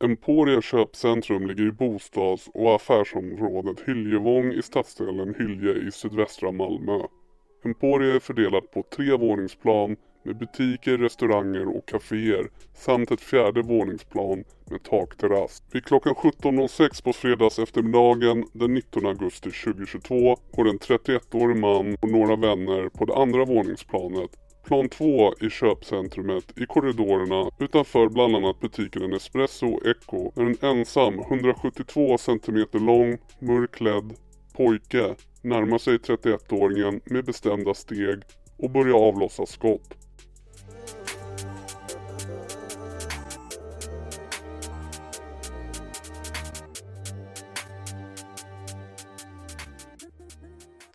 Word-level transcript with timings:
Emporia 0.00 0.62
köpcentrum 0.62 1.46
ligger 1.46 1.66
i 1.68 1.72
bostads 1.72 2.48
och 2.54 2.74
affärsområdet 2.74 3.80
Hyljevång 3.80 4.52
i 4.52 4.62
stadsdelen 4.62 5.34
Hylje 5.38 5.88
i 5.88 5.90
sydvästra 5.92 6.52
Malmö. 6.52 7.00
Emporia 7.64 8.14
är 8.14 8.20
fördelat 8.20 8.70
på 8.70 8.82
tre 8.96 9.16
våningsplan 9.16 9.96
med 10.24 10.38
butiker, 10.38 10.98
restauranger 10.98 11.76
och 11.76 11.88
kaféer 11.88 12.50
samt 12.74 13.10
ett 13.10 13.20
fjärde 13.20 13.62
våningsplan 13.62 14.44
med 14.70 14.82
takterrass. 14.82 15.62
Vid 15.72 15.84
klockan 15.84 16.14
17.06 16.14 17.04
på 17.04 17.12
fredags 17.12 17.58
eftermiddagen 17.58 18.44
den 18.52 18.74
19 18.74 19.06
augusti 19.06 19.50
2022 19.50 20.36
går 20.52 20.68
en 20.68 20.78
31-årig 20.78 21.56
man 21.56 21.96
och 22.00 22.10
några 22.10 22.36
vänner 22.36 22.88
på 22.88 23.04
det 23.04 23.16
andra 23.16 23.44
våningsplanet 23.44 24.30
Plan 24.68 24.88
2 24.88 25.34
i 25.40 25.50
köpcentrumet 25.50 26.58
i 26.58 26.66
korridorerna 26.66 27.50
utanför 27.58 28.08
bland 28.08 28.36
annat 28.36 28.60
butiken 28.60 29.12
Espresso 29.12 29.80
Echo 29.84 30.32
är 30.36 30.42
en 30.42 30.78
ensam 30.78 31.18
172 31.18 32.18
cm 32.18 32.66
lång, 32.72 33.18
mörkklädd 33.38 34.12
pojke 34.56 35.14
närmar 35.42 35.78
sig 35.78 35.96
31-åringen 35.96 37.00
med 37.04 37.24
bestämda 37.24 37.74
steg 37.74 38.22
och 38.58 38.70
börjar 38.70 39.08
avlossa 39.08 39.46
skott. 39.46 40.07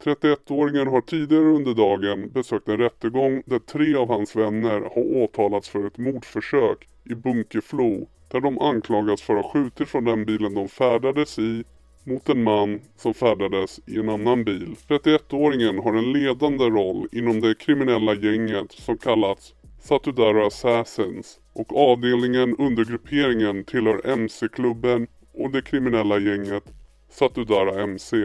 31-åringen 0.04 0.88
har 0.88 1.02
tidigare 1.02 1.46
under 1.46 1.74
dagen 1.74 2.30
besökt 2.30 2.68
en 2.68 2.78
rättegång 2.78 3.44
där 3.46 3.60
tre 3.60 3.96
av 3.96 4.08
hans 4.08 4.36
vänner 4.36 4.82
har 4.82 5.24
åtalats 5.24 5.70
för 5.70 5.88
ett 5.88 5.98
mordförsök 5.98 6.88
i 7.04 7.16
Bunkeflo 7.16 8.08
där 8.32 8.42
de 8.42 8.60
anklagas 8.60 9.22
för 9.22 9.36
att 9.36 9.46
ha 9.46 9.52
skjutit 9.52 9.90
från 9.90 10.06
den 10.06 10.26
bilen 10.26 10.54
de 10.54 10.68
färdades 10.68 11.40
i 11.40 11.64
mot 12.04 12.30
en 12.30 12.44
man 12.44 12.82
som 12.98 13.14
färdades 13.14 13.80
i 13.86 14.00
en 14.00 14.10
annan 14.10 14.44
bil. 14.44 14.76
31-åringen 14.88 15.84
har 15.84 15.94
en 15.94 16.14
ledande 16.14 16.66
roll 16.66 17.08
inom 17.12 17.42
det 17.42 17.56
kriminella 17.56 18.14
gänget 18.14 18.72
som 18.72 18.98
kallats 18.98 19.54
Satudara 19.82 20.48
Assassins 20.48 21.40
och 21.54 21.92
avdelningen 21.92 22.56
under 22.58 22.86
grupperingen 22.86 23.64
tillhör 23.64 24.08
MC-klubben 24.08 25.08
och 25.34 25.52
det 25.52 25.62
kriminella 25.62 26.20
gänget 26.20 26.64
Satudara 27.10 27.84
MC. 27.84 28.18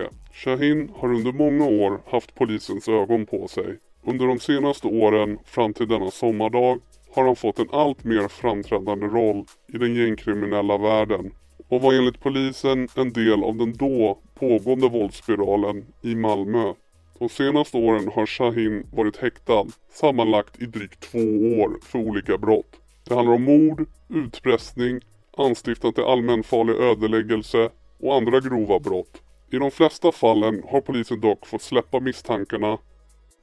Shahin 0.45 0.93
har 0.97 1.09
under 1.09 1.33
många 1.33 1.67
år 1.67 2.01
haft 2.07 2.35
polisens 2.35 2.89
ögon 2.89 3.27
på 3.27 3.49
sig. 3.49 3.79
Under 4.05 4.27
de 4.27 4.41
senaste 4.41 4.87
åren 4.87 5.39
fram 5.45 5.75
till 5.75 5.89
denna 5.89 6.11
sommardag 6.11 6.79
har 7.15 7.25
han 7.25 7.37
fått 7.37 7.59
en 7.59 7.69
allt 7.73 8.05
mer 8.05 8.29
framträdande 8.29 9.07
roll 9.07 9.45
i 9.75 9.79
den 9.79 9.95
gängkriminella 9.95 10.79
världen 10.79 11.31
och 11.69 11.83
var 11.83 11.93
enligt 11.93 12.21
polisen 12.21 12.89
en 12.97 13.13
del 13.13 13.45
av 13.45 13.57
den 13.57 13.73
då 13.73 14.19
pågående 14.35 14.89
våldsspiralen 14.89 15.87
i 16.03 16.15
Malmö. 16.15 16.73
De 17.19 17.29
senaste 17.29 17.77
åren 17.77 18.09
har 18.15 18.27
Shahin 18.27 18.87
varit 18.93 19.17
häktad 19.17 19.67
sammanlagt 19.91 20.63
i 20.63 20.67
drygt 20.67 21.01
två 21.01 21.19
år 21.63 21.77
för 21.83 21.99
olika 21.99 22.39
brott. 22.39 22.77
Det 23.09 23.15
handlar 23.15 23.35
om 23.35 23.45
mord, 23.45 23.87
utpressning, 24.09 25.01
anstiftan 25.37 25.93
till 25.93 26.05
allmänfarlig 26.05 26.75
ödeläggelse 26.75 27.71
och 28.01 28.15
andra 28.15 28.41
grova 28.41 28.79
brott. 28.79 29.23
I 29.51 29.59
de 29.59 29.71
flesta 29.71 30.13
fallen 30.13 30.63
har 30.69 30.81
polisen 30.81 31.21
dock 31.21 31.47
fått 31.47 31.63
släppa 31.63 32.01
misstankarna. 32.01 32.79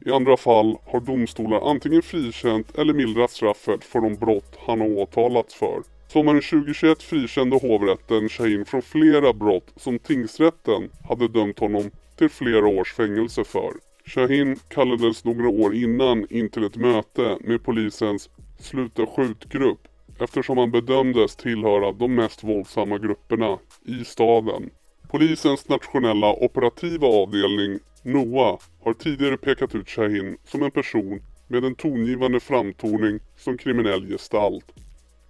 I 0.06 0.12
andra 0.12 0.38
fall 0.38 0.78
har 0.86 1.00
domstolar 1.00 1.70
antingen 1.70 2.02
frikänt 2.02 2.78
eller 2.78 2.94
mildrat 2.94 3.32
straffet 3.32 3.84
för 3.84 4.02
de 4.02 4.16
brott 4.16 4.58
han 4.68 4.82
har 4.82 4.88
åtalats 4.88 5.56
för. 5.56 5.84
Sommaren 6.08 6.42
2021 6.42 7.04
frikände 7.04 7.58
hovrätten 7.58 8.30
Shahin 8.30 8.66
från 8.66 8.82
flera 8.82 9.34
brott 9.34 9.74
som 9.76 10.00
tingsrätten 10.00 10.90
hade 11.10 11.28
dömt 11.28 11.60
honom 11.60 11.92
till 12.18 12.30
flera 12.30 12.68
års 12.68 12.94
fängelse 12.94 13.44
för. 13.44 13.72
Shahin 14.06 14.60
kallades 14.68 15.24
några 15.24 15.50
år 15.50 15.76
innan 15.76 16.28
in 16.30 16.50
till 16.50 16.64
ett 16.64 16.76
möte 16.76 17.38
med 17.42 17.64
polisens 17.64 18.30
sluta 18.60 19.06
skjutgrupp 19.06 19.88
eftersom 20.20 20.58
han 20.58 20.72
bedömdes 20.72 21.36
tillhöra 21.36 21.92
de 21.92 22.16
mest 22.16 22.44
våldsamma 22.44 22.98
grupperna 22.98 23.60
i 23.86 24.06
staden. 24.06 24.70
Polisens 25.16 25.70
nationella 25.70 26.34
operativa 26.34 27.08
avdelning, 27.08 27.80
NOA, 28.04 28.60
har 28.84 28.94
tidigare 28.94 29.38
pekat 29.38 29.76
ut 29.76 29.90
Shahin 29.90 30.38
som 30.44 30.64
en 30.64 30.72
person 30.72 31.22
med 31.48 31.66
en 31.66 31.76
tongivande 31.76 32.40
framtoning 32.40 33.20
som 33.38 33.58
kriminell 33.58 34.08
gestalt. 34.08 34.66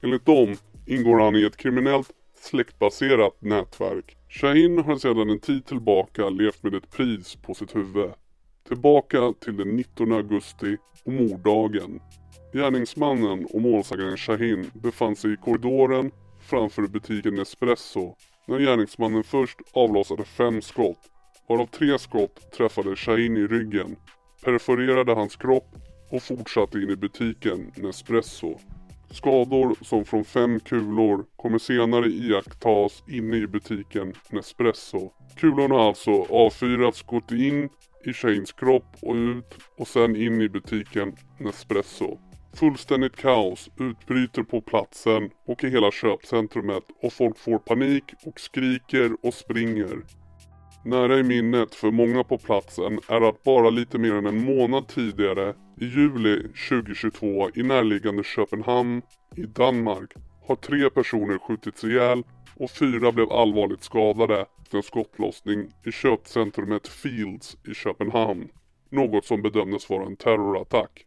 Enligt 0.04 0.26
dem 0.26 0.56
ingår 0.86 1.20
han 1.20 1.36
i 1.36 1.44
ett 1.44 1.58
kriminellt 1.58 2.12
släktbaserat 2.40 3.42
nätverk. 3.42 4.18
Shahin 4.30 4.78
har 4.78 4.96
sedan 4.96 5.30
en 5.30 5.40
tid 5.40 5.66
tillbaka 5.66 6.30
levt 6.30 6.64
med 6.64 6.76
ett 6.76 6.92
pris 6.92 7.36
på 7.36 7.54
sitt 7.54 7.76
huvud. 7.76 8.12
Tillbaka 8.68 9.34
till 9.40 9.58
den 9.58 9.76
19 9.76 10.12
augusti 10.12 10.78
och 11.04 11.14
morddagen. 11.14 12.00
Gärningsmannen 12.54 13.46
och 13.46 13.62
målsägaren 13.62 14.18
Shahin 14.18 14.72
befann 14.74 15.16
sig 15.16 15.34
i 15.34 15.38
korridoren 15.38 16.12
framför 16.40 16.82
butiken 16.82 17.40
Espresso 17.40 18.16
när 18.48 18.60
gärningsmannen 18.60 19.24
först 19.24 19.60
avlossade 19.74 20.24
fem 20.24 20.62
skott, 20.62 21.00
varav 21.50 21.66
tre 21.66 22.00
skott 22.00 22.52
träffade 22.52 22.96
Shahin 22.96 23.38
i 23.38 23.48
ryggen, 23.48 23.96
perforerade 24.44 25.14
hans 25.14 25.36
kropp 25.36 25.76
och 26.12 26.24
fortsatte 26.24 26.78
in 26.78 26.90
i 26.90 26.96
butiken 26.96 27.72
Nespresso. 27.76 28.60
Skador 29.12 29.76
som 29.82 30.06
från 30.06 30.26
fem 30.26 30.60
kulor 30.60 31.26
kommer 31.36 31.58
senare 31.58 32.08
iakttas 32.08 33.04
inne 33.08 33.38
i 33.38 33.48
butiken 33.48 34.14
Nespresso. 34.30 35.12
Kulorna 35.36 35.76
har 35.76 35.88
alltså 35.88 36.12
avfyrats, 36.12 37.04
gått 37.04 37.32
in 37.32 37.70
i 38.06 38.14
Shahins 38.14 38.52
kropp 38.52 38.98
och 39.02 39.16
ut 39.16 39.58
och 39.78 39.88
sen 39.88 40.16
in 40.16 40.42
i 40.42 40.50
butiken 40.50 41.16
Nespresso. 41.40 42.20
Fullständigt 42.56 43.16
kaos 43.16 43.70
utbryter 43.80 44.44
på 44.44 44.62
platsen 44.62 45.30
och 45.46 45.64
i 45.64 45.70
hela 45.70 45.92
köpcentrumet 45.92 46.84
och 47.02 47.14
folk 47.14 47.38
får 47.38 47.58
panik 47.58 48.04
och 48.26 48.40
skriker 48.40 49.12
och 49.24 49.34
springer. 49.34 50.02
Nära 50.86 51.20
i 51.20 51.24
minnet 51.24 51.76
för 51.76 51.92
många 51.92 52.24
på 52.24 52.38
platsen 52.38 53.00
är 53.08 53.30
att 53.30 53.44
bara 53.44 53.70
lite 53.70 53.98
mer 53.98 54.14
än 54.14 54.26
en 54.26 54.46
månad 54.46 54.88
tidigare, 54.88 55.54
i 55.82 55.86
juli 55.86 56.42
2022 56.70 57.50
i 57.56 57.64
närliggande 57.64 58.24
Köpenhamn 58.24 59.02
i 59.36 59.44
Danmark, 59.44 60.14
har 60.48 60.56
tre 60.56 60.90
personer 60.90 61.38
skjutits 61.38 61.84
ihjäl 61.84 62.24
och 62.56 62.72
fyra 62.72 63.12
blev 63.12 63.32
allvarligt 63.32 63.84
skadade 63.84 64.46
efter 64.62 64.78
en 64.78 64.84
skottlossning 64.84 65.70
i 65.86 65.92
köpcentrumet 65.92 66.88
Fields 66.88 67.58
i 67.68 67.74
Köpenhamn. 67.74 68.50
Något 68.90 69.26
som 69.26 69.42
bedömdes 69.42 69.90
vara 69.90 70.06
en 70.06 70.16
terrorattack. 70.16 71.05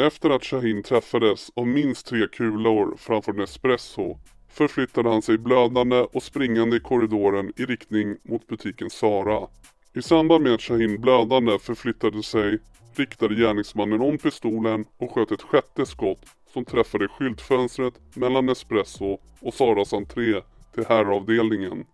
Efter 0.00 0.30
att 0.30 0.44
Shahin 0.44 0.82
träffades 0.82 1.50
av 1.56 1.66
minst 1.66 2.06
tre 2.06 2.26
kulor 2.26 2.96
framför 2.98 3.32
Nespresso 3.32 4.18
förflyttade 4.48 5.08
han 5.08 5.22
sig 5.22 5.38
blödande 5.38 5.96
och 5.96 6.22
springande 6.22 6.76
i 6.76 6.80
korridoren 6.80 7.52
i 7.56 7.64
riktning 7.64 8.16
mot 8.22 8.46
butiken 8.46 8.90
Sara. 8.90 9.48
I 9.94 10.02
samband 10.02 10.44
med 10.44 10.54
att 10.54 10.62
Shahin 10.62 11.00
blödande 11.00 11.58
förflyttade 11.58 12.22
sig 12.22 12.58
riktade 12.94 13.34
gärningsmannen 13.34 14.00
om 14.00 14.18
pistolen 14.18 14.84
och 14.98 15.10
sköt 15.12 15.32
ett 15.32 15.42
sjätte 15.42 15.86
skott 15.86 16.26
som 16.52 16.64
träffade 16.64 17.08
skyltfönstret 17.08 17.94
mellan 18.16 18.46
Nespresso 18.46 19.18
och 19.40 19.54
Saras 19.54 19.92
entré 19.92 20.40
till 20.74 20.84
herravdelningen. 20.88 21.84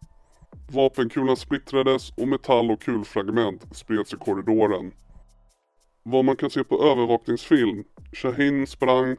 Vapenkulan 0.72 1.36
splittrades 1.36 2.10
och 2.10 2.28
metall 2.28 2.70
och 2.70 2.82
kulfragment 2.82 3.76
spreds 3.76 4.12
i 4.12 4.16
korridoren. 4.16 4.92
Vad 6.08 6.24
man 6.24 6.36
kan 6.36 6.50
se 6.50 6.64
på 6.64 6.84
övervakningsfilm, 6.84 7.84
Shahin 8.12 8.66
sprang 8.66 9.16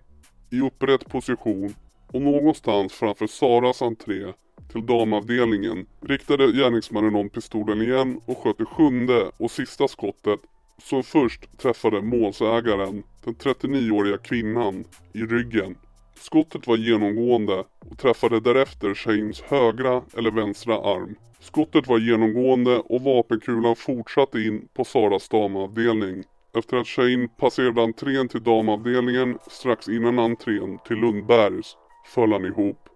i 0.51 0.61
upprätt 0.61 1.09
position 1.09 1.75
och 2.07 2.21
någonstans 2.21 2.93
framför 2.93 3.27
Saras 3.27 3.81
entré 3.81 4.33
till 4.71 4.85
damavdelningen 4.85 5.85
riktade 6.01 6.51
gärningsmannen 6.51 7.15
om 7.15 7.29
pistolen 7.29 7.81
igen 7.81 8.21
och 8.25 8.37
sköt 8.37 8.57
det 8.57 8.65
sjunde 8.65 9.31
och 9.37 9.51
sista 9.51 9.87
skottet 9.87 10.39
som 10.83 11.03
först 11.03 11.57
träffade 11.57 12.01
målsägaren, 12.01 13.03
den 13.23 13.35
39-åriga 13.35 14.17
kvinnan, 14.17 14.85
i 15.13 15.19
ryggen. 15.19 15.75
Skottet 16.15 16.67
var 16.67 16.77
genomgående 16.77 17.63
och 17.79 17.97
träffade 17.97 18.39
därefter 18.39 18.93
Shahins 18.93 19.41
högra 19.41 20.01
eller 20.17 20.31
vänstra 20.31 20.75
arm. 20.75 21.15
Skottet 21.39 21.87
var 21.87 21.99
genomgående 21.99 22.77
och 22.79 23.01
vapenkulan 23.01 23.75
fortsatte 23.75 24.39
in 24.39 24.67
på 24.73 24.85
Saras 24.85 25.29
damavdelning. 25.29 26.23
Efter 26.57 26.77
att 26.77 26.87
Shahin 26.87 27.29
passerade 27.29 27.81
entrén 27.81 28.27
till 28.27 28.43
damavdelningen 28.43 29.37
strax 29.47 29.87
innan 29.87 30.19
entrén 30.19 30.79
till 30.87 30.97
Lundbergs 30.97 31.77
föll 32.05 32.31
han 32.31 32.45
ihop. 32.45 32.89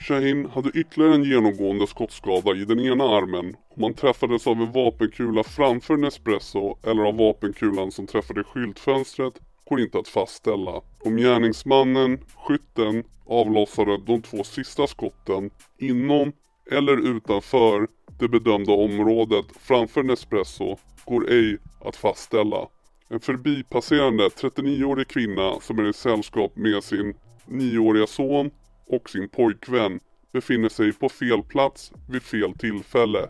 Shahin 0.00 0.46
hade 0.46 0.70
ytterligare 0.70 1.14
en 1.14 1.24
genomgående 1.24 1.86
skottskada 1.86 2.56
i 2.56 2.64
den 2.64 2.80
ena 2.80 3.04
armen 3.04 3.56
och 3.70 3.78
man 3.78 3.94
träffades 3.94 4.46
av 4.46 4.60
en 4.60 4.72
vapenkula 4.72 5.42
framför 5.42 5.96
Nespresso 5.96 6.78
eller 6.82 7.02
av 7.02 7.16
vapenkulan 7.16 7.90
som 7.90 8.06
träffade 8.06 8.44
skyltfönstret 8.44 9.34
går 9.64 9.80
inte 9.80 9.98
att 9.98 10.08
fastställa. 10.08 10.80
Om 11.04 11.16
gärningsmannen, 11.16 12.18
skytten, 12.36 13.04
avlossade 13.26 13.98
de 14.06 14.22
två 14.22 14.44
sista 14.44 14.86
skotten 14.86 15.50
inom 15.78 16.32
eller 16.70 17.16
utanför 17.16 17.88
det 18.20 18.28
bedömda 18.28 18.72
området 18.72 19.46
framför 19.60 20.02
Nespresso 20.02 20.76
går 21.04 21.30
ej 21.30 21.58
att 21.84 21.96
fastställa. 21.96 22.68
En 23.12 23.20
förbipasserande 23.20 24.28
39-årig 24.28 25.08
kvinna 25.08 25.60
som 25.60 25.78
är 25.78 25.88
i 25.88 25.92
sällskap 25.92 26.56
med 26.56 26.84
sin 26.84 27.14
9-åriga 27.46 28.06
son 28.06 28.50
och 28.86 29.10
sin 29.10 29.28
pojkvän 29.28 30.00
befinner 30.32 30.68
sig 30.68 30.92
på 30.92 31.08
fel 31.08 31.42
plats 31.42 31.92
vid 32.08 32.22
fel 32.22 32.54
tillfälle. 32.58 33.28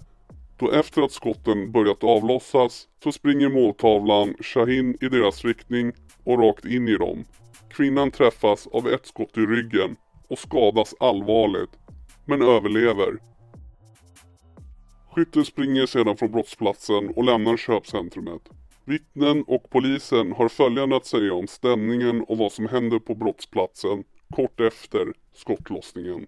Då 0.59 0.71
efter 0.71 1.03
att 1.03 1.13
skotten 1.13 1.73
börjat 1.73 2.05
avlossas 2.05 2.89
så 3.03 3.13
springer 3.13 3.49
måltavlan 3.49 4.35
Shahin 4.41 4.97
i 5.01 5.09
deras 5.09 5.45
riktning 5.45 5.93
och 6.25 6.39
rakt 6.39 6.65
in 6.65 6.89
i 6.89 6.97
dem. 6.97 7.25
Kvinnan 7.71 8.11
träffas 8.11 8.67
av 8.67 8.89
ett 8.89 9.07
skott 9.07 9.37
i 9.37 9.41
ryggen 9.41 9.97
och 10.29 10.39
skadas 10.39 10.95
allvarligt, 11.01 11.79
men 12.25 12.43
överlever. 12.43 13.19
Skytten 15.15 15.45
springer 15.45 15.87
sedan 15.87 16.17
från 16.17 16.33
brottsplatsen 16.33 17.09
och 17.09 17.25
lämnar 17.25 17.57
köpcentrumet. 17.57 18.43
Vittnen 18.91 19.43
och 19.47 19.71
polisen 19.71 20.33
har 20.33 20.49
följande 20.49 20.97
att 20.97 21.07
säga 21.07 21.35
om 21.35 21.47
stämningen 21.47 22.21
och 22.21 22.39
vad 22.39 22.53
som 22.53 22.69
händer 22.69 22.99
på 22.99 23.15
brottsplatsen 23.15 24.05
kort 24.35 24.61
efter 24.61 25.13
skottlossningen. 25.35 26.27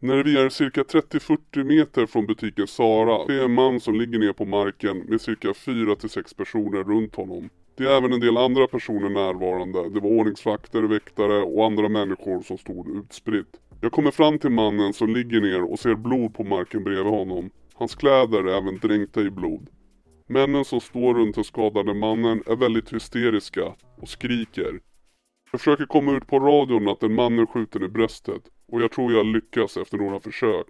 När 0.00 0.24
vi 0.24 0.38
är 0.38 0.48
cirka 0.48 0.82
30-40 0.82 1.64
meter 1.64 2.06
från 2.06 2.26
butiken 2.26 2.66
Sara 2.66 3.26
ser 3.26 3.44
en 3.44 3.54
man 3.54 3.80
som 3.80 3.94
ligger 3.94 4.18
ner 4.18 4.32
på 4.32 4.44
marken 4.44 4.98
med 4.98 5.20
cirka 5.20 5.48
4-6 5.48 6.36
personer 6.36 6.84
runt 6.84 7.14
honom. 7.14 7.50
Det 7.76 7.84
är 7.84 7.96
även 7.96 8.12
en 8.12 8.20
del 8.20 8.36
andra 8.36 8.66
personer 8.66 9.08
närvarande. 9.08 9.88
Det 9.88 10.00
var 10.00 10.10
ordningsvakter, 10.10 10.82
väktare 10.82 11.42
och 11.42 11.66
andra 11.66 11.88
människor 11.88 12.42
som 12.42 12.58
stod 12.58 12.96
utspritt. 12.96 13.60
Jag 13.80 13.92
kommer 13.92 14.10
fram 14.10 14.38
till 14.38 14.50
mannen 14.50 14.92
som 14.92 15.14
ligger 15.14 15.40
ner 15.40 15.62
och 15.62 15.78
ser 15.78 15.94
blod 15.94 16.34
på 16.34 16.44
marken 16.44 16.84
bredvid 16.84 17.12
honom. 17.12 17.50
Hans 17.74 17.94
kläder 17.94 18.44
är 18.44 18.58
även 18.58 18.78
dränkta 18.78 19.20
i 19.20 19.30
blod. 19.30 19.68
Männen 20.28 20.64
som 20.64 20.80
står 20.80 21.14
runt 21.14 21.34
den 21.34 21.44
skadade 21.44 21.94
mannen 21.94 22.42
är 22.46 22.56
väldigt 22.56 22.92
hysteriska 22.92 23.74
och 23.96 24.08
skriker. 24.08 24.80
Jag 25.52 25.60
försöker 25.60 25.86
komma 25.86 26.12
ut 26.12 26.26
på 26.26 26.40
radion 26.40 26.88
att 26.88 27.02
en 27.02 27.14
man 27.14 27.38
är 27.38 27.46
skjuten 27.46 27.82
i 27.82 27.88
bröstet 27.88 28.42
och 28.72 28.82
jag 28.82 28.92
tror 28.92 29.12
jag 29.12 29.26
lyckas 29.26 29.76
efter 29.76 29.98
några 29.98 30.20
försök. 30.20 30.66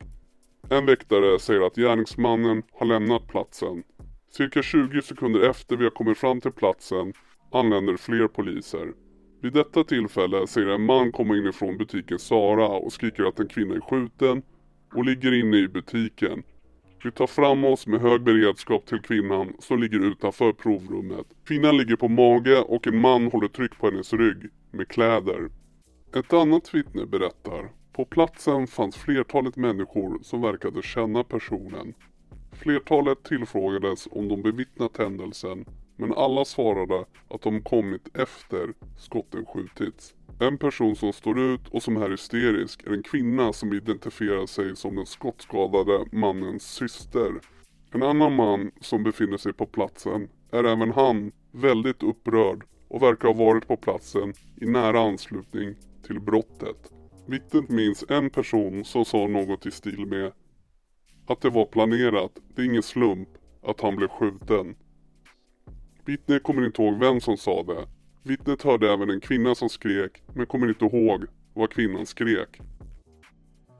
En 0.70 0.86
väktare 0.86 1.38
säger 1.38 1.66
att 1.66 1.76
gärningsmannen 1.76 2.62
har 2.72 2.86
lämnat 2.86 3.28
platsen. 3.28 3.82
Cirka 4.30 4.62
20 4.62 5.02
sekunder 5.02 5.40
efter 5.40 5.76
vi 5.76 5.84
har 5.84 5.90
kommit 5.90 6.18
fram 6.18 6.40
till 6.40 6.52
platsen 6.52 7.12
anländer 7.52 7.96
fler 7.96 8.28
poliser. 8.28 8.92
Vid 9.42 9.52
detta 9.52 9.84
tillfälle 9.84 10.46
ser 10.46 10.60
jag 10.60 10.74
en 10.74 10.86
man 10.86 11.12
komma 11.12 11.36
inifrån 11.36 11.78
butiken 11.78 12.18
Sara 12.18 12.68
och 12.68 12.92
skriker 12.92 13.24
att 13.24 13.40
en 13.40 13.48
kvinna 13.48 13.74
är 13.74 13.80
skjuten 13.80 14.42
och 14.94 15.04
ligger 15.04 15.32
inne 15.32 15.56
i 15.56 15.68
butiken. 15.68 16.42
Vi 17.04 17.10
tar 17.10 17.26
fram 17.26 17.64
oss 17.64 17.86
med 17.86 18.00
hög 18.00 18.22
beredskap 18.22 18.86
till 18.86 19.00
kvinnan 19.00 19.52
som 19.58 19.80
ligger 19.80 20.00
utanför 20.00 20.52
provrummet. 20.52 21.26
Kvinnan 21.44 21.76
ligger 21.76 21.96
på 21.96 22.08
mage 22.08 22.58
och 22.58 22.86
en 22.86 23.00
man 23.00 23.30
håller 23.30 23.48
tryck 23.48 23.78
på 23.78 23.86
hennes 23.86 24.12
rygg 24.12 24.50
med 24.70 24.88
kläder. 24.88 25.50
Ett 26.16 26.32
annat 26.32 26.74
vittne 26.74 27.06
berättar. 27.06 27.70
På 27.92 28.04
platsen 28.04 28.66
fanns 28.66 28.96
flertalet 28.96 29.56
människor 29.56 30.18
som 30.22 30.40
verkade 30.40 30.82
känna 30.82 31.24
personen. 31.24 31.94
Flertalet 32.52 33.22
tillfrågades 33.22 34.08
om 34.10 34.28
de 34.28 34.42
bevittnat 34.42 34.96
händelsen 34.96 35.64
men 35.96 36.14
alla 36.14 36.44
svarade 36.44 37.04
att 37.28 37.42
de 37.42 37.62
kommit 37.62 38.16
efter 38.16 38.72
skotten 38.98 39.46
skjutits. 39.46 40.14
En 40.38 40.58
person 40.58 40.96
som 40.96 41.12
står 41.12 41.40
ut 41.40 41.68
och 41.68 41.82
som 41.82 41.96
är 41.96 42.10
hysterisk 42.10 42.82
är 42.86 42.92
en 42.92 43.02
kvinna 43.02 43.52
som 43.52 43.72
identifierar 43.72 44.46
sig 44.46 44.76
som 44.76 44.96
den 44.96 45.06
skottskadade 45.06 46.04
mannens 46.12 46.74
syster. 46.74 47.40
En 47.92 48.02
annan 48.02 48.34
man 48.34 48.70
som 48.80 49.04
befinner 49.04 49.36
sig 49.36 49.52
på 49.52 49.66
platsen 49.66 50.28
är 50.50 50.64
även 50.64 50.90
han 50.90 51.32
väldigt 51.52 52.02
upprörd 52.02 52.64
och 52.88 53.02
verkar 53.02 53.28
ha 53.28 53.34
varit 53.34 53.68
på 53.68 53.76
platsen 53.76 54.34
i 54.60 54.66
nära 54.66 55.00
anslutning 55.00 55.74
till 56.06 56.20
brottet. 56.20 56.92
Vittnet 57.26 57.68
minns 57.68 58.04
en 58.08 58.30
person 58.30 58.84
som 58.84 59.04
sa 59.04 59.26
något 59.26 59.66
i 59.66 59.70
stil 59.70 60.06
med 60.06 60.32
att 61.26 61.40
det 61.40 61.50
var 61.50 61.66
planerat, 61.66 62.32
det 62.54 62.62
är 62.62 62.66
ingen 62.66 62.82
slump 62.82 63.28
att 63.62 63.80
han 63.80 63.96
blev 63.96 64.08
skjuten. 64.08 64.76
Vittnet 66.04 66.42
kommer 66.42 66.66
inte 66.66 66.82
ihåg 66.82 66.98
vem 66.98 67.20
som 67.20 67.36
sa 67.36 67.62
det. 67.62 67.86
Vittnet 68.26 68.62
hörde 68.62 68.92
även 68.92 69.10
en 69.10 69.20
kvinna 69.20 69.54
som 69.54 69.68
skrek 69.68 70.22
men 70.34 70.46
kommer 70.46 70.68
inte 70.68 70.84
ihåg 70.84 71.24
vad 71.54 71.70
kvinnan 71.70 72.06
skrek. 72.06 72.60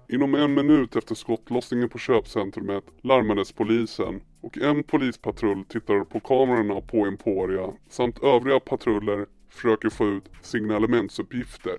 Inom 0.08 0.34
en 0.34 0.54
minut 0.54 0.96
efter 0.96 1.14
skottlossningen 1.14 1.88
på 1.88 1.98
köpcentrumet 1.98 2.84
larmades 3.02 3.52
polisen 3.52 4.20
och 4.40 4.58
en 4.58 4.82
polispatrull 4.82 5.64
tittar 5.64 6.04
på 6.04 6.20
kamerorna 6.20 6.80
på 6.80 7.06
Emporia 7.06 7.72
samt 7.88 8.22
övriga 8.22 8.60
patruller 8.60 9.26
försöker 9.48 9.90
få 9.90 10.08
ut 10.08 10.30
signalementsuppgifter. 10.42 11.76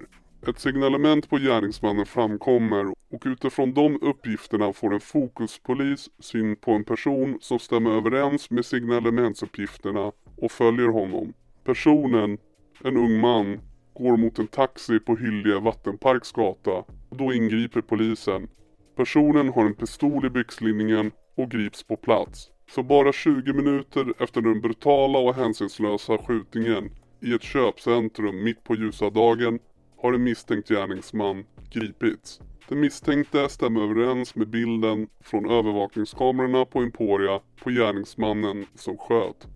Ett 0.47 0.59
signalement 0.59 1.29
på 1.29 1.38
gärningsmannen 1.38 2.06
framkommer 2.06 2.85
och 2.88 3.23
utifrån 3.25 3.73
de 3.73 4.00
uppgifterna 4.01 4.73
får 4.73 4.94
en 4.94 5.00
fokuspolis 5.00 6.09
syn 6.19 6.56
på 6.56 6.71
en 6.71 6.83
person 6.83 7.38
som 7.41 7.59
stämmer 7.59 7.91
överens 7.91 8.50
med 8.50 8.65
signalementsuppgifterna 8.65 10.12
och 10.38 10.51
följer 10.51 10.88
honom. 10.88 11.33
Personen, 11.63 12.38
en 12.83 12.98
ung 12.98 13.19
man, 13.19 13.60
går 13.94 14.18
mot 14.18 14.39
en 14.39 14.48
taxi 14.48 15.00
på 15.00 15.16
Hyllie 15.16 15.60
Vattenparks 15.60 16.31
gata 16.31 16.72
och 17.10 17.18
då 17.18 17.33
ingriper 17.33 17.81
polisen. 17.81 18.48
Personen 18.95 19.50
har 19.50 19.66
en 19.66 19.75
pistol 19.75 20.25
i 20.25 20.30
byxlinningen 20.30 21.12
och 21.36 21.51
grips 21.51 21.83
på 21.83 21.95
plats. 21.95 22.50
Så 22.69 22.83
bara 22.83 23.13
20 23.13 23.54
minuter 23.54 24.13
efter 24.19 24.42
den 24.42 24.62
brutala 24.62 25.19
och 25.19 25.36
hänsynslösa 25.36 26.18
skjutningen 26.18 26.89
i 27.22 27.33
ett 27.33 27.44
köpcentrum 27.44 28.44
mitt 28.44 28.63
på 28.63 28.75
ljusa 28.75 29.10
dagen 29.10 29.60
har 29.98 30.13
en 30.13 30.24
misstänkt 30.24 30.69
gärningsman 30.69 31.45
gripits. 31.72 32.42
Den 32.68 32.80
misstänkte 32.80 33.50
stämmer 33.50 33.81
överens 33.81 34.36
med 34.36 34.48
bilden 34.48 35.07
från 35.24 35.50
övervakningskamerorna 35.50 36.66
på 36.66 36.80
Emporia 36.80 37.39
på 37.63 37.69
gärningsmannen 37.69 38.66
som 38.75 38.98
sköt. 38.98 39.48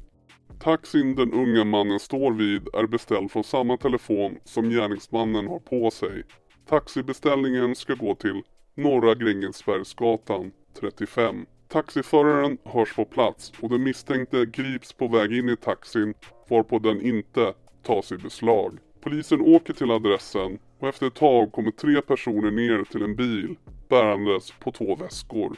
Taxin 0.60 1.16
den 1.16 1.34
unga 1.34 1.64
mannen 1.64 2.00
står 2.00 2.32
vid 2.32 2.68
är 2.74 2.88
beställd 2.88 3.32
från 3.32 3.44
samma 3.44 3.78
telefon 3.78 4.38
som 4.44 4.70
gärningsmannen 4.70 5.48
har 5.48 5.60
på 5.60 5.92
sig. 5.92 6.24
Taxibeställningen 6.70 7.76
ska 7.76 7.94
gå 7.94 8.16
till 8.16 8.42
Norra 8.76 9.16
Grängesbergsgatan 9.16 10.52
35. 10.80 11.46
Taxiföraren 11.68 12.58
hörs 12.64 12.96
på 12.96 13.06
plats 13.06 13.54
och 13.62 13.70
den 13.70 13.84
misstänkte 13.84 14.46
grips 14.46 14.94
på 14.94 15.08
väg 15.08 15.34
in 15.34 15.50
i 15.50 15.56
taxin 15.56 16.14
varpå 16.50 16.80
den 16.80 17.02
inte 17.02 17.54
tas 17.84 18.12
i 18.12 18.18
beslag. 18.18 18.78
Polisen 19.02 19.42
åker 19.42 19.74
till 19.74 19.92
adressen 19.92 20.60
och 20.80 20.88
efter 20.88 21.08
ett 21.08 21.16
tag 21.16 21.52
kommer 21.52 21.72
tre 21.72 22.02
personer 22.02 22.52
ner 22.52 22.84
till 22.84 23.04
en 23.04 23.16
bil 23.16 23.56
bärandes 23.90 24.52
på 24.52 24.72
två 24.72 24.96
väskor. 24.96 25.58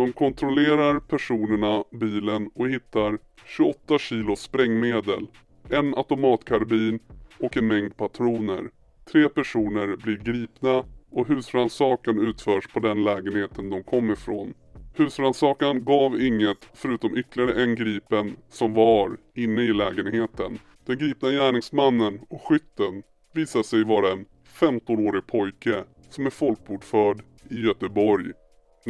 De 0.00 0.12
kontrollerar 0.12 1.00
personerna, 1.00 1.84
bilen 1.90 2.50
och 2.54 2.68
hittar 2.68 3.18
28 3.44 3.98
kilo 3.98 4.36
sprängmedel, 4.36 5.26
en 5.70 5.94
automatkarbin 5.94 6.98
och 7.38 7.56
en 7.56 7.66
mängd 7.66 7.96
patroner. 7.96 8.70
Tre 9.12 9.28
personer 9.28 9.96
blir 9.96 10.16
gripna 10.16 10.84
och 11.10 11.28
husrannsakan 11.28 12.18
utförs 12.18 12.66
på 12.66 12.80
den 12.80 13.04
lägenheten 13.04 13.70
de 13.70 13.82
kom 13.82 14.10
ifrån. 14.10 14.54
Husrannsakan 14.94 15.84
gav 15.84 16.20
inget 16.20 16.68
förutom 16.74 17.16
ytterligare 17.16 17.62
en 17.62 17.74
gripen 17.74 18.36
som 18.48 18.74
var 18.74 19.16
inne 19.34 19.62
i 19.62 19.72
lägenheten. 19.72 20.58
Den 20.86 20.98
gripna 20.98 21.30
gärningsmannen 21.30 22.20
och 22.28 22.42
skytten 22.42 23.02
visar 23.34 23.62
sig 23.62 23.84
vara 23.84 24.12
en 24.12 24.24
15-årig 24.60 25.26
pojke 25.26 25.84
som 26.10 26.26
är 26.26 26.30
folkbordförd 26.30 27.22
i 27.50 27.60
Göteborg. 27.60 28.32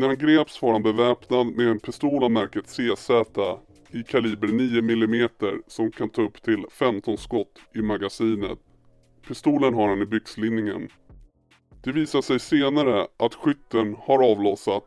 När 0.00 0.06
han 0.06 0.18
greps 0.18 0.62
var 0.62 0.72
han 0.72 0.82
beväpnad 0.82 1.46
med 1.46 1.68
en 1.68 1.80
pistol 1.80 2.24
av 2.24 2.30
märket 2.30 2.66
CZ 2.66 3.10
i 3.90 4.02
kaliber 4.02 4.48
9 4.48 4.78
mm 4.78 5.28
som 5.66 5.90
kan 5.90 6.08
ta 6.08 6.22
upp 6.22 6.42
till 6.42 6.64
15 6.70 7.18
skott 7.18 7.58
i 7.74 7.82
magasinet. 7.82 8.58
Pistolen 9.28 9.74
har 9.74 9.88
han 9.88 10.02
i 10.02 10.06
byxlinningen. 10.06 10.88
Det 11.84 11.92
visar 11.92 12.22
sig 12.22 12.40
senare 12.40 13.06
att 13.16 13.34
skytten 13.34 13.96
har 13.98 14.30
avlossat 14.30 14.84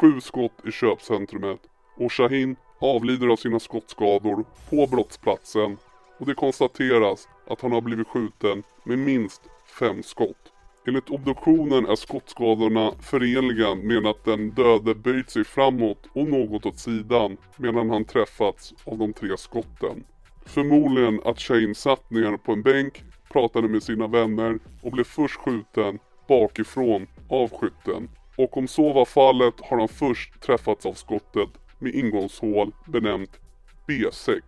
sju 0.00 0.20
skott 0.20 0.60
i 0.64 0.72
köpcentrumet 0.72 1.60
och 1.96 2.12
Shahin 2.12 2.56
avlider 2.80 3.28
av 3.28 3.36
sina 3.36 3.60
skottskador 3.60 4.44
på 4.70 4.86
brottsplatsen 4.86 5.76
och 6.18 6.26
det 6.26 6.34
konstateras 6.34 7.28
att 7.46 7.60
han 7.60 7.72
har 7.72 7.80
blivit 7.80 8.08
skjuten 8.08 8.62
med 8.84 8.98
minst 8.98 9.42
fem 9.78 10.02
skott. 10.02 10.52
Enligt 10.86 11.10
obduktionen 11.10 11.86
är 11.86 11.94
skottskadorna 11.94 12.92
förenliga 13.00 13.74
med 13.74 14.06
att 14.06 14.24
den 14.24 14.50
döde 14.50 14.94
böjt 14.94 15.30
sig 15.30 15.44
framåt 15.44 16.06
och 16.12 16.28
något 16.28 16.66
åt 16.66 16.78
sidan 16.78 17.36
medan 17.56 17.90
han 17.90 18.04
träffats 18.04 18.74
av 18.84 18.98
de 18.98 19.12
tre 19.12 19.36
skotten. 19.36 20.04
Förmodligen 20.46 21.20
att 21.24 21.40
Shane 21.40 21.74
satt 21.74 22.10
ner 22.10 22.36
på 22.36 22.52
en 22.52 22.62
bänk 22.62 23.04
pratade 23.32 23.68
med 23.68 23.82
sina 23.82 24.06
vänner 24.06 24.58
och 24.82 24.92
blev 24.92 25.04
först 25.04 25.36
skjuten 25.36 25.98
bakifrån 26.28 27.06
av 27.28 27.50
skytten. 27.50 28.08
Och 28.36 28.56
om 28.56 28.68
så 28.68 28.92
var 28.92 29.04
fallet 29.04 29.54
har 29.60 29.78
han 29.78 29.88
först 29.88 30.40
träffats 30.40 30.86
av 30.86 30.92
skottet 30.92 31.48
med 31.78 31.94
ingångshål 31.94 32.72
benämnt 32.86 33.40
B6. 33.88 34.40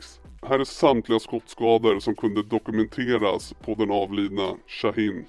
Här 0.42 0.58
är 0.58 0.64
samtliga 0.64 1.18
skottskador 1.18 2.00
som 2.00 2.14
kunde 2.14 2.42
dokumenteras 2.42 3.54
på 3.64 3.74
den 3.74 3.90
avlidna 3.90 4.56
Shahin. 4.66 5.26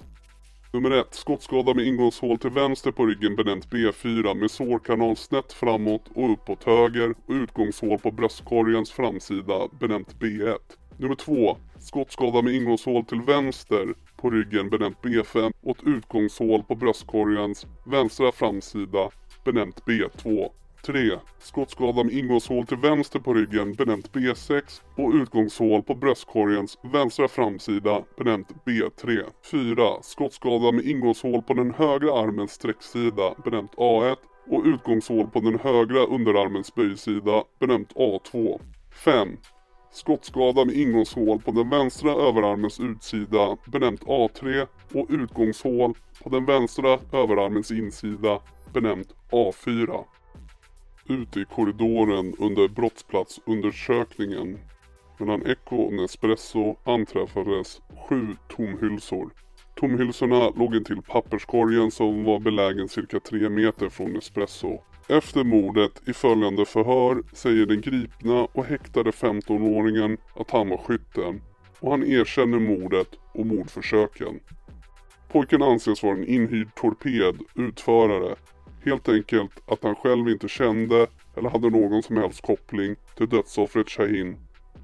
Nummer 0.72 0.90
1. 0.90 1.14
Skottskada 1.14 1.74
med 1.74 1.86
ingångshål 1.86 2.38
till 2.38 2.50
vänster 2.50 2.90
på 2.90 3.06
ryggen 3.06 3.36
benämnt 3.36 3.68
B4 3.70 4.34
med 4.34 4.50
sårkanal 4.50 5.16
snett 5.16 5.52
framåt 5.52 6.02
och 6.14 6.32
uppåt 6.32 6.64
höger 6.64 7.10
och 7.10 7.34
utgångshål 7.34 7.98
på 7.98 8.10
bröstkorgens 8.10 8.90
framsida 8.90 9.68
benämnt 9.80 10.16
B1. 10.20 10.58
Nummer 10.96 11.14
2. 11.14 11.56
Skottskada 11.78 12.42
med 12.42 12.54
ingångshål 12.54 13.04
till 13.04 13.20
vänster 13.20 13.94
på 14.16 14.30
ryggen 14.30 14.70
benämnt 14.70 14.98
B5 15.02 15.52
och 15.62 15.78
ett 15.78 15.86
utgångshål 15.86 16.62
på 16.62 16.74
bröstkorgens 16.74 17.66
vänstra 17.86 18.32
framsida 18.32 19.10
benämnt 19.44 19.82
B2. 19.86 20.50
3. 20.86 21.18
Skottskada 21.38 22.04
med 22.04 22.14
ingångshål 22.14 22.66
till 22.66 22.76
vänster 22.76 23.18
på 23.18 23.34
ryggen 23.34 23.74
benämnt 23.74 24.12
B6 24.12 24.80
och 24.96 25.12
utgångshål 25.14 25.82
på 25.82 25.94
bröstkorgens 25.94 26.78
vänstra 26.82 27.28
framsida 27.28 28.02
benämnt 28.18 28.48
B3. 28.66 29.24
4. 29.50 30.02
Skottskada 30.02 30.72
med 30.72 30.84
ingångshål 30.84 31.42
på 31.42 31.54
den 31.54 31.74
högra 31.74 32.12
armens 32.12 32.52
sträcksida 32.52 33.34
benämnt 33.44 33.74
A1 33.76 34.16
och 34.50 34.64
utgångshål 34.64 35.26
på 35.26 35.40
den 35.40 35.58
högra 35.58 36.04
underarmens 36.04 36.74
böjsida 36.74 37.44
benämnt 37.60 37.92
A2. 37.94 38.60
5. 39.04 39.36
Skottskada 39.92 40.64
med 40.64 40.74
ingångshål 40.74 41.40
på 41.40 41.50
den 41.50 41.70
vänstra 41.70 42.10
överarmens 42.10 42.80
utsida 42.80 43.56
benämnt 43.66 44.04
A3 44.04 44.66
och 44.94 45.06
utgångshål 45.10 45.94
på 46.22 46.30
den 46.30 46.44
vänstra 46.44 46.98
överarmens 47.12 47.70
insida 47.70 48.40
benämnt 48.72 49.14
A4. 49.30 50.04
Ute 51.10 51.40
i 51.40 51.44
korridoren 51.44 52.34
under 52.38 52.68
brottsplatsundersökningen 52.68 54.58
mellan 55.18 55.46
Echo 55.46 55.76
och 55.76 55.92
Nespresso 55.92 56.76
anträffades 56.84 57.80
sju 58.08 58.26
tomhylsor. 58.56 59.30
Tomhylsorna 59.76 60.50
låg 60.50 60.76
intill 60.76 61.02
papperskorgen 61.02 61.90
som 61.90 62.24
var 62.24 62.40
belägen 62.40 62.88
cirka 62.88 63.20
tre 63.20 63.48
meter 63.48 63.88
från 63.88 64.12
Nespresso. 64.12 64.82
Efter 65.08 65.44
mordet 65.44 66.08
i 66.08 66.12
följande 66.12 66.64
förhör 66.64 67.22
säger 67.32 67.66
den 67.66 67.80
gripna 67.80 68.44
och 68.52 68.64
häktade 68.64 69.10
15-åringen 69.10 70.18
att 70.34 70.50
han 70.50 70.68
var 70.68 70.78
skytten 70.78 71.42
och 71.80 71.90
han 71.90 72.04
erkänner 72.04 72.58
mordet 72.58 73.08
och 73.32 73.46
mordförsöken. 73.46 74.40
Pojken 75.32 75.62
anses 75.62 76.02
vara 76.02 76.14
en 76.14 76.24
inhyrd 76.24 76.74
torped, 76.74 77.40
utförare. 77.54 78.36
Helt 78.84 79.08
enkelt 79.08 79.62
att 79.66 79.82
han 79.82 79.94
själv 79.94 80.28
inte 80.28 80.48
kände 80.48 81.06
eller 81.36 81.50
hade 81.50 81.70
någon 81.70 82.02
som 82.02 82.16
helst 82.16 82.40
koppling 82.40 82.96
till 83.16 83.28
dödsoffret 83.28 83.90
Shahin. 83.90 84.36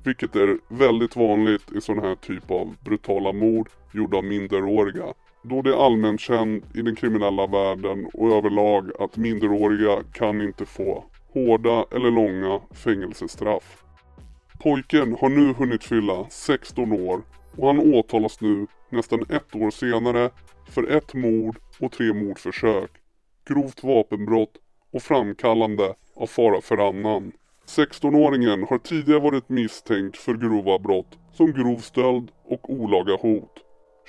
Vilket 0.04 0.36
är 0.36 0.58
väldigt 0.68 1.16
vanligt 1.16 1.72
i 1.72 1.80
sån 1.80 1.98
här 1.98 2.14
typ 2.14 2.50
av 2.50 2.76
brutala 2.84 3.32
mord 3.32 3.68
gjorda 3.92 4.16
av 4.16 4.24
minderåriga. 4.24 5.14
Då 5.42 5.62
det 5.62 5.70
är 5.70 5.86
allmänt 5.86 6.20
känt 6.20 6.76
i 6.76 6.82
den 6.82 6.96
kriminella 6.96 7.46
världen 7.46 8.06
och 8.14 8.32
överlag 8.32 8.90
att 9.00 9.16
minderåriga 9.16 10.02
kan 10.12 10.42
inte 10.42 10.66
få 10.66 11.04
hårda 11.32 11.84
eller 11.90 12.10
långa 12.10 12.60
fängelsestraff. 12.70 13.84
Pojken 14.62 15.16
har 15.20 15.28
nu 15.28 15.52
hunnit 15.52 15.84
fylla 15.84 16.26
16 16.30 16.92
år 16.92 17.22
och 17.56 17.66
han 17.66 17.94
åtalas 17.94 18.40
nu 18.40 18.66
nästan 18.90 19.22
ett 19.28 19.56
år 19.56 19.70
senare 19.70 20.30
för 20.68 20.90
ett 20.90 21.14
mord 21.14 21.56
och 21.80 21.92
tre 21.92 22.12
mordförsök, 22.12 22.90
grovt 23.48 23.84
vapenbrott 23.84 24.56
och 24.92 25.02
framkallande 25.02 25.94
av 26.16 26.26
fara 26.26 26.60
för 26.60 26.88
annan. 26.88 27.32
16-åringen 27.66 28.66
har 28.68 28.78
tidigare 28.78 29.20
varit 29.20 29.48
misstänkt 29.48 30.16
för 30.16 30.34
grova 30.34 30.78
brott 30.78 31.18
som 31.32 31.52
grov 31.52 31.76
stöld 31.76 32.30
och 32.44 32.70
olaga 32.70 33.16
hot. 33.16 33.52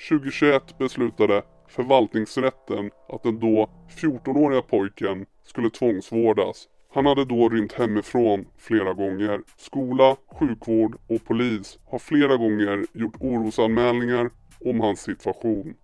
2021 0.08 0.78
beslutade 0.78 1.42
förvaltningsrätten 1.68 2.90
att 3.08 3.22
den 3.22 3.40
då 3.40 3.70
14-åriga 4.00 4.62
pojken 4.62 5.26
skulle 5.44 5.70
tvångsvårdas. 5.70 6.68
Han 6.94 7.06
hade 7.06 7.24
då 7.24 7.48
rymt 7.48 7.72
hemifrån 7.72 8.46
flera 8.58 8.92
gånger. 8.94 9.40
Skola, 9.56 10.16
sjukvård 10.38 10.96
och 11.08 11.24
polis 11.24 11.78
har 11.90 11.98
flera 11.98 12.36
gånger 12.36 12.86
gjort 12.92 13.16
orosanmälningar 13.20 14.30
om 14.64 14.80
hans 14.80 15.00
situation. 15.00 15.74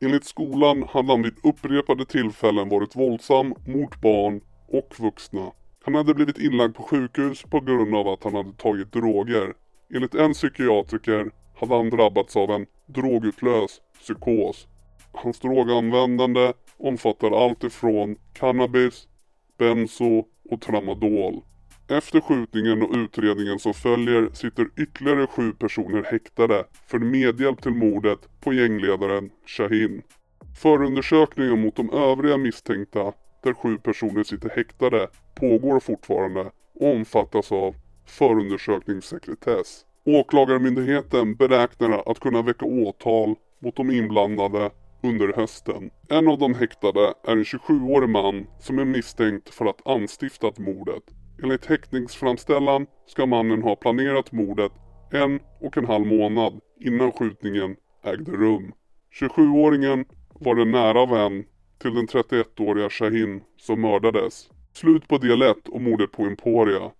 Enligt 0.00 0.24
skolan 0.24 0.82
hade 0.82 1.12
han 1.12 1.22
vid 1.22 1.34
upprepade 1.42 2.04
tillfällen 2.04 2.68
varit 2.68 2.96
våldsam 2.96 3.54
mot 3.66 4.00
barn 4.00 4.40
och 4.68 4.94
vuxna. 4.98 5.52
Han 5.84 5.94
hade 5.94 6.14
blivit 6.14 6.38
inlagd 6.38 6.74
på 6.74 6.82
sjukhus 6.82 7.42
på 7.42 7.60
grund 7.60 7.94
av 7.94 8.08
att 8.08 8.24
han 8.24 8.34
hade 8.34 8.52
tagit 8.52 8.92
droger. 8.92 9.54
Enligt 9.94 10.14
en 10.14 10.32
psykiatriker 10.32 11.30
hade 11.60 11.74
han 11.74 11.90
drabbats 11.90 12.36
av 12.36 12.50
en 12.50 12.66
drogutlös 12.86 13.80
psykos. 14.00 14.68
Hans 15.12 15.40
droganvändande 15.40 16.52
omfattar 16.76 17.44
allt 17.44 17.64
ifrån 17.64 18.16
cannabis, 18.32 19.08
benzo 19.58 20.24
och 20.50 20.60
tramadol. 20.60 21.42
Efter 21.90 22.20
skjutningen 22.20 22.82
och 22.82 22.94
utredningen 22.94 23.58
som 23.58 23.74
följer 23.74 24.30
sitter 24.32 24.68
ytterligare 24.76 25.26
sju 25.26 25.52
personer 25.52 26.02
häktade 26.02 26.64
för 26.86 26.98
medhjälp 26.98 27.62
till 27.62 27.74
mordet 27.74 28.18
på 28.40 28.52
gängledaren 28.52 29.30
Shahin. 29.46 30.02
Förundersökningen 30.62 31.60
mot 31.60 31.76
de 31.76 31.90
övriga 31.90 32.36
misstänkta, 32.36 33.12
där 33.42 33.54
sju 33.54 33.78
personer 33.78 34.22
sitter 34.22 34.50
häktade, 34.50 35.08
pågår 35.34 35.80
fortfarande 35.80 36.50
och 36.74 36.94
omfattas 36.94 37.52
av 37.52 37.74
förundersökningssekretess. 38.06 39.84
Åklagarmyndigheten 40.04 41.34
beräknar 41.34 42.10
att 42.10 42.20
kunna 42.20 42.42
väcka 42.42 42.66
åtal 42.66 43.34
mot 43.58 43.76
de 43.76 43.90
inblandade 43.90 44.70
under 45.02 45.32
hösten. 45.32 45.90
En 46.08 46.28
av 46.28 46.38
de 46.38 46.54
häktade 46.54 47.14
är 47.26 47.32
en 47.32 47.44
27-årig 47.44 48.08
man 48.08 48.46
som 48.60 48.78
är 48.78 48.84
misstänkt 48.84 49.48
för 49.48 49.66
att 49.66 49.86
anstiftat 49.86 50.58
mordet. 50.58 51.02
Enligt 51.42 51.66
häktningsframställan 51.66 52.86
ska 53.06 53.26
mannen 53.26 53.62
ha 53.62 53.76
planerat 53.76 54.32
mordet 54.32 54.72
en 55.12 55.40
och 55.60 55.78
en 55.78 55.86
halv 55.86 56.06
månad 56.06 56.60
innan 56.80 57.12
skjutningen 57.12 57.76
ägde 58.04 58.32
rum. 58.32 58.72
27-åringen 59.20 60.04
var 60.40 60.56
en 60.56 60.70
nära 60.70 61.06
vän 61.06 61.44
till 61.82 61.94
den 61.94 62.06
31-åriga 62.06 62.90
Shahin 62.90 63.42
som 63.56 63.80
mördades. 63.80 64.50
Slut 64.72 65.08
på 65.08 65.18
del 65.18 65.42
1 65.42 65.56
om 65.68 65.84
mordet 65.84 66.12
på 66.12 66.22
Emporia. 66.22 66.90